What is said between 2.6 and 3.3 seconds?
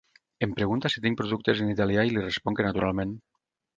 que naturalment.